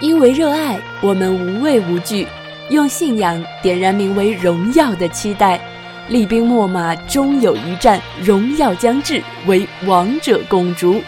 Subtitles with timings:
[0.00, 2.24] 因为热爱，我们无畏无惧，
[2.70, 5.60] 用信仰点燃名为荣耀的期待。
[6.08, 11.02] 厉兵秣马，终有一战，荣耀将至，为王者共逐。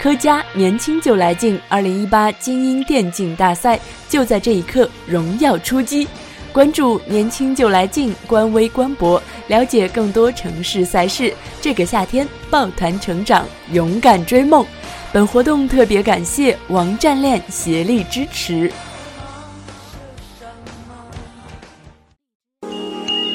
[0.00, 6.08] 科佳年轻就来劲，二零一八精英电竞大赛就在这一刻荣耀出击。
[6.50, 11.32] 关注“年轻就来劲”官微官博，了解更多城市赛事。
[11.60, 14.66] 这个夏天抱团成长，勇敢追梦。
[15.11, 18.71] 本活动特别感谢王战链协力支持。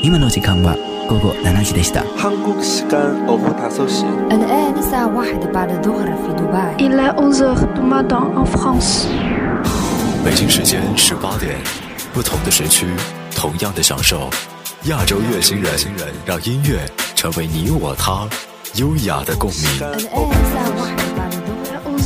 [0.02, 0.74] 今の時間は
[1.08, 2.02] 午後7時でした。
[2.16, 7.82] 한국 시간 오후 5시 الآن الساعة واحدة بعد الظهر في دبي Il est 11h du
[7.82, 9.06] matin en France.
[10.24, 11.56] 北京时间十八点，
[12.14, 12.86] 不同的时区，
[13.34, 14.30] 同样的享受。
[14.84, 15.68] 亚洲乐星人，
[16.24, 16.78] 让音乐
[17.14, 18.26] 成为你我他
[18.76, 21.33] 优雅的共鸣。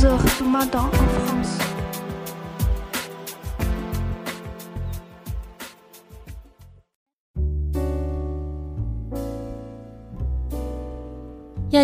[0.02, 0.16] 亚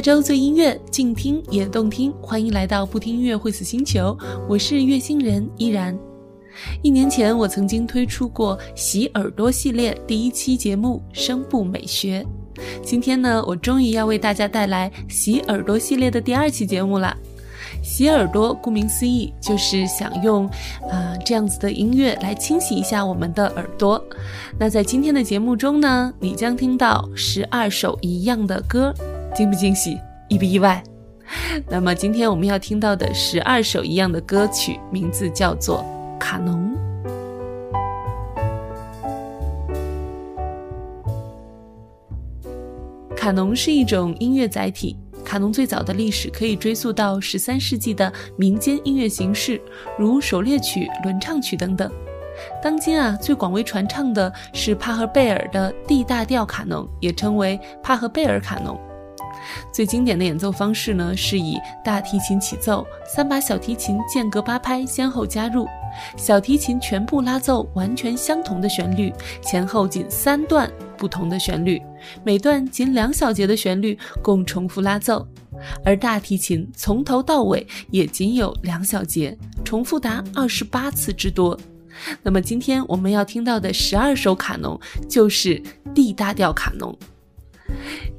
[0.01, 2.11] 洲最音乐，静听也动听。
[2.23, 4.17] 欢迎来到不听音乐会死星球，
[4.49, 5.95] 我是月星人依然。
[6.81, 12.27] 一年前，我曾经推出过洗耳朵系列第一期节目《声部美学》。
[12.83, 17.15] 今天呢，我终于要为大家带来洗耳朵系列的第二期节目了。
[17.83, 20.47] 洗耳朵，顾名思义，就是想用，
[20.91, 24.03] 啊、这样子的音乐来清洗一下我们的耳朵。
[24.59, 28.93] 那在今天的节目中呢，你将听到十二首一样的歌，
[29.35, 30.83] 惊不惊喜，意不意外？
[31.69, 35.85] 那么今天我们要听到的十二首一样的歌曲，名字叫做
[36.19, 36.55] 《卡农》。
[43.17, 44.97] 卡农是一种音乐载体。
[45.27, 49.61] 卡农最早的历史可以追溯到十三世纪的民间音乐形式，
[49.99, 51.91] 如狩猎曲、轮唱曲等等。
[52.63, 58.79] 当今啊，最广为传唱的是帕赫贝尔的 D 大调卡农，也称为帕赫贝尔卡农。
[59.73, 65.67] 最经典的演奏方式呢，是以大提琴起奏，三把小提琴间隔八拍先后加入，
[66.17, 71.83] 小提琴全部拉奏完全相同的旋律，前后仅三段不同的旋律，
[72.25, 75.27] 每段仅两小节的旋律共重复拉奏，
[75.85, 81.59] 而大提琴从头到尾也仅有两小节，重复达二十八次之多。
[82.23, 84.79] 那么今天我们要听到的十二首卡农
[85.09, 85.63] 就是
[85.95, 86.97] D 大调卡农。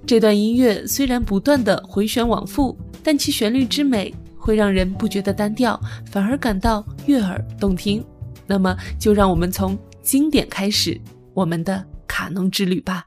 [0.06, 8.04] 这段音乐虽然不断的回旋往复，但其旋律之美会让人不觉得单调，反而感到悦耳动听。
[8.48, 11.00] 那么就让我们从经典开始
[11.34, 13.06] 我们的卡农之旅吧。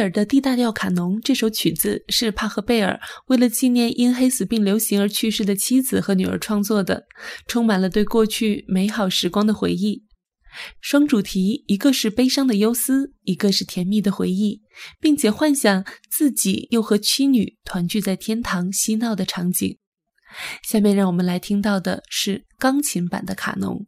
[0.00, 7.06] 尔的 D 大调卡农这首曲子是帕赫贝尔为了纪念因黑死病流行而去世的妻子和女儿创作的，
[7.46, 10.04] 充满了对过去美好时光的回忆。
[10.80, 14.62] 双主题，一个是悲伤的忧思，一个是甜蜜的回忆，
[15.00, 19.78] 并且幻想自己又和妻女团聚在天堂嬉闹的场景。
[20.62, 23.86] 下面让我们来听到的是钢琴版的卡农。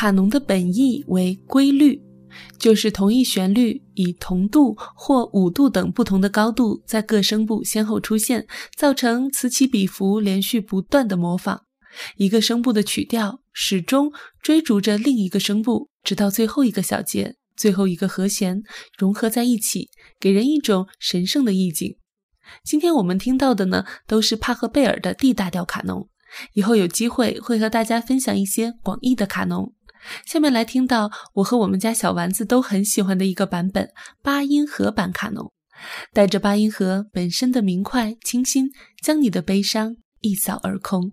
[0.00, 2.02] 卡农的本意为规律，
[2.58, 11.66] 就是同一旋律以同度或五度等不同的高度在各声部先后出现，造成此起彼伏、连续不断的模仿。
[12.16, 14.10] 一个声部的曲调始终
[14.42, 18.62] 追逐着另一个声部，直到最后一个小节、最后一个和弦
[18.96, 21.98] 融合在一起，给人一种神圣的意境。
[22.64, 26.08] 今天我们听到的呢，都是帕赫贝尔的 D 大调卡农。
[26.54, 29.74] 以后有机会会和大家分享一些广义的卡农。
[30.26, 33.88] 下面来听到我和我们家小丸子都很喜欢的一个版本——
[34.22, 35.52] 八音盒版卡农，
[36.12, 38.70] 带着八音盒本身的明快清新，
[39.02, 41.12] 将你的悲伤一扫而空。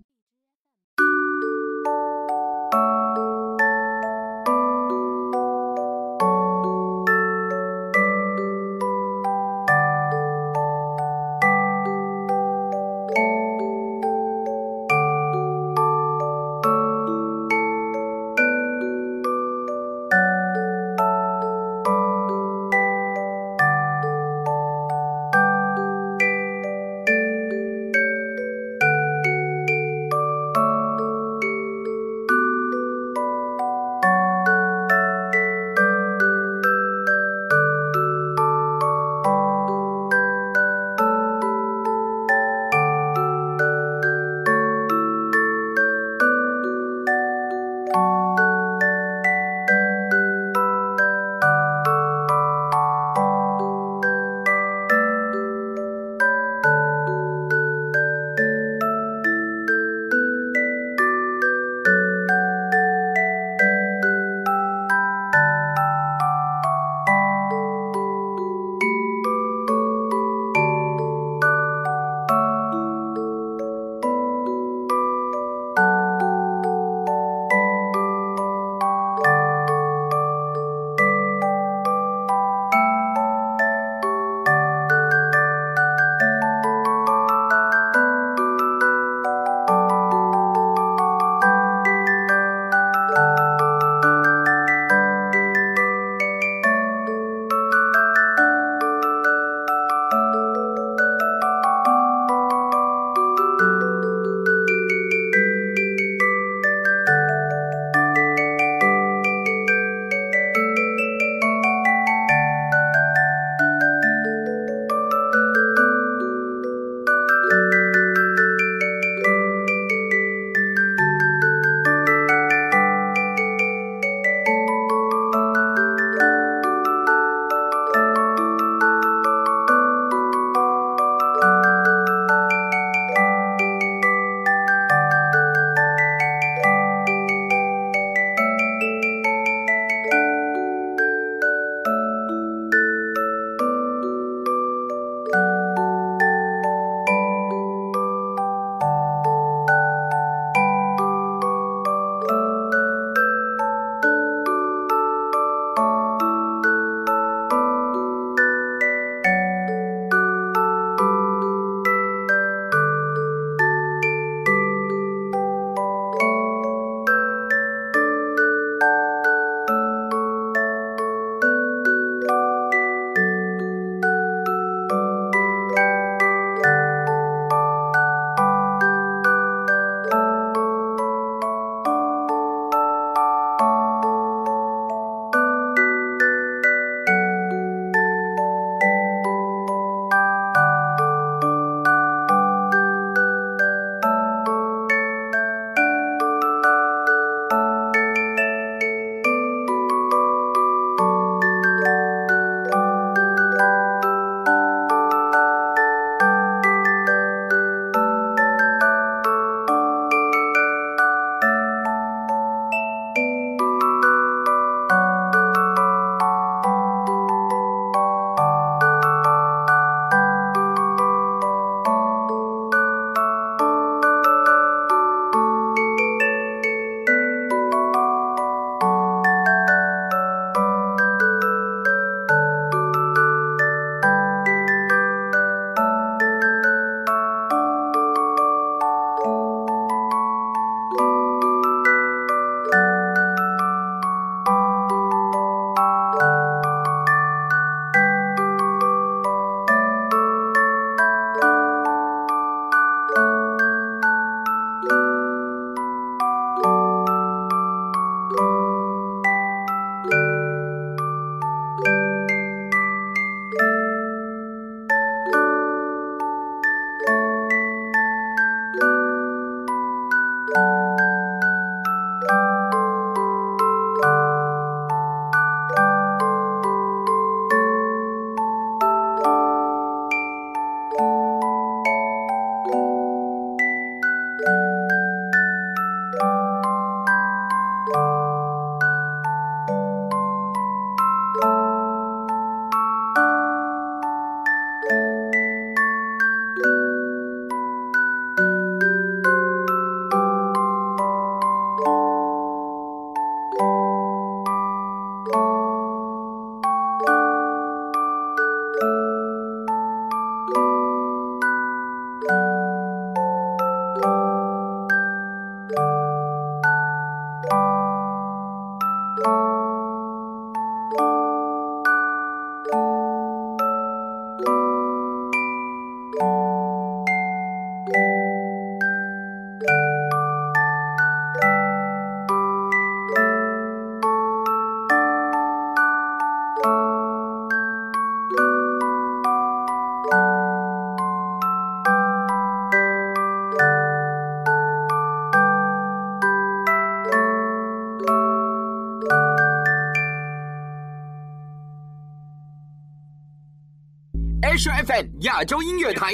[354.88, 356.10] FM 亚洲音乐台，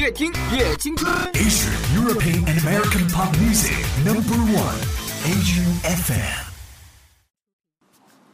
[0.00, 1.12] 越听越青春。
[1.34, 4.78] Asia European and American pop music number one,
[5.24, 6.46] Asian FM。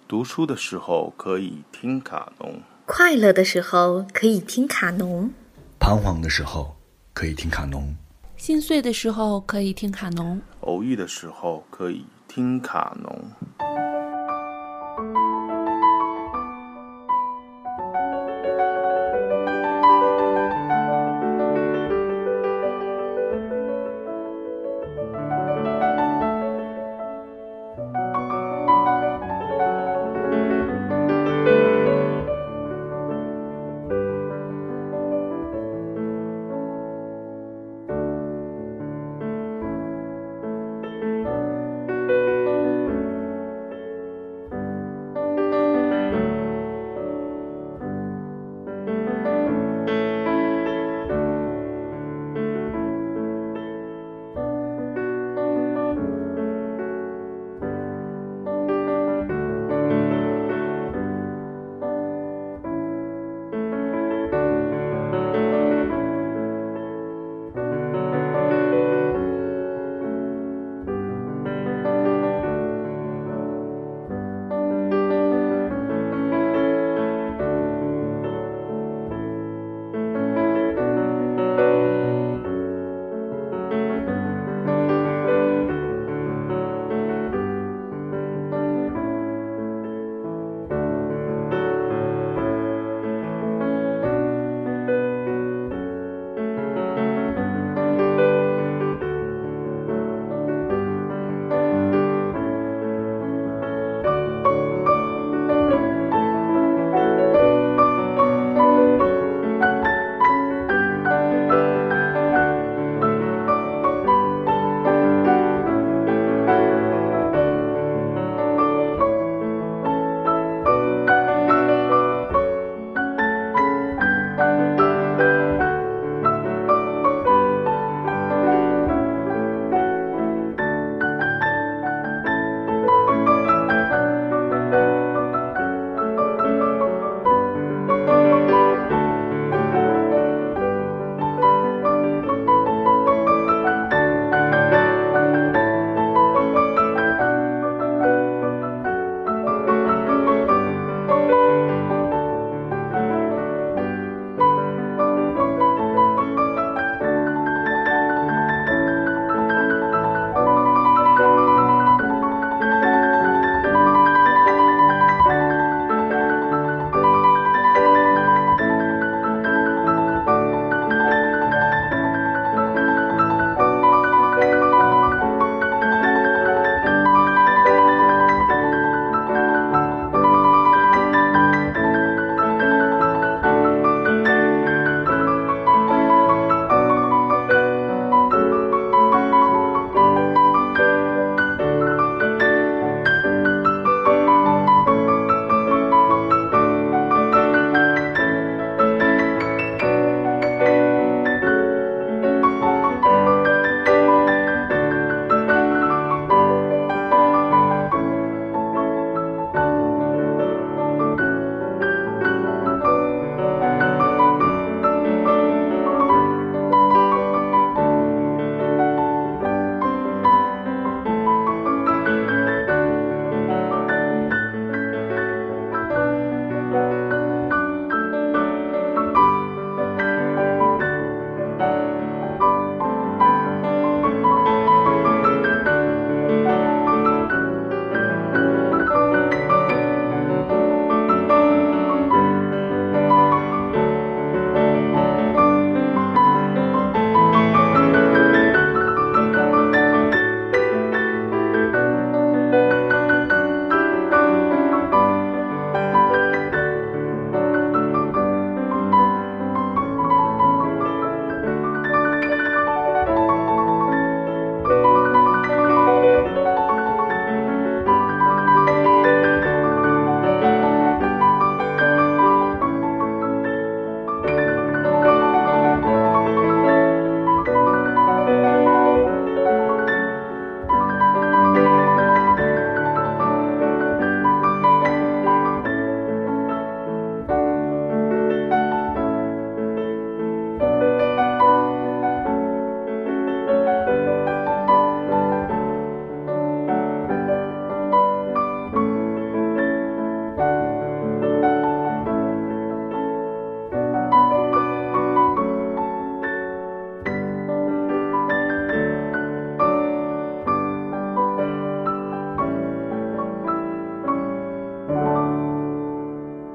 [0.07, 5.33] 读书的时候可以听卡农，快乐的时候可以听卡农，
[5.81, 6.77] 彷徨的时候
[7.13, 7.97] 可以听卡农，
[8.37, 13.94] 心碎的时候可以听卡农，偶遇的时候可以听卡农。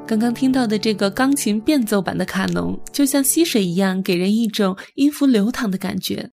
[0.09, 6.31] 刚刚听到的这个钢琴变奏版的卡农，就像溪水一样，给人一种音符流淌的感觉。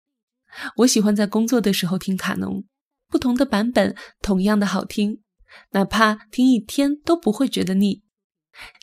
[0.77, 2.65] 我喜欢在工作的时候听卡农，
[3.07, 5.19] 不同的版本同样的好听，
[5.73, 8.01] 哪怕听一天都不会觉得腻。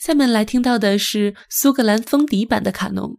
[0.01, 3.19] 下面来听到的是苏格兰风笛版的卡农。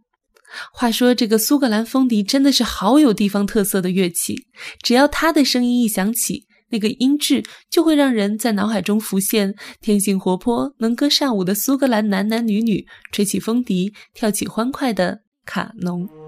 [0.72, 4.46] 话说，这个苏格兰风笛真的是好有地方特色的乐器，
[4.82, 6.46] 只要它的声音一响起。
[6.70, 16.25] 那个音质就会让人在脑海中浮现天性活泼、能歌善舞的苏格兰男男女女吹起风笛、跳起欢快的卡农。